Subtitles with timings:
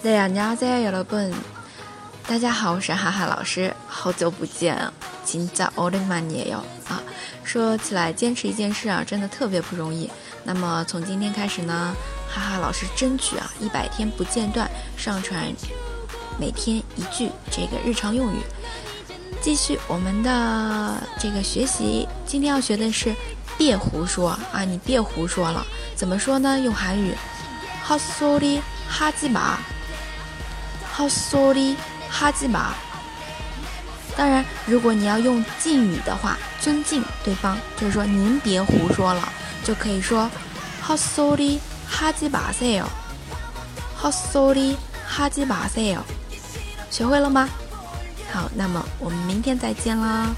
[0.00, 0.54] 对呀，你好，
[2.28, 4.78] 大家好，我是哈哈老师，好久不见，
[5.24, 7.02] 今早我的妈也要啊！
[7.42, 10.08] 说起来，坚持一件事啊，真的特别不容易。
[10.44, 11.92] 那么从今天开始呢，
[12.32, 15.42] 哈哈老师争取啊，一百天不间断上传，
[16.38, 18.38] 每天一句这个日常用语，
[19.40, 22.06] 继续我们的这个学习。
[22.24, 23.12] 今天要学的是
[23.56, 26.56] 别胡说啊，你别胡说了，怎么说呢？
[26.60, 27.12] 用韩语，
[27.84, 29.56] 하소리하지 마。
[30.97, 32.73] 헛소리하지 마。
[34.15, 39.27] 当然，如果你要用敬语的话，尊敬对方，就是说您别胡说了，
[39.63, 40.29] 就可以说
[40.85, 42.85] 헛소리하지마세 요。
[44.01, 46.03] 헛소리하지마세 요。
[46.91, 47.49] 学会了吗？
[48.31, 50.29] 好，那么我们明天再见啦。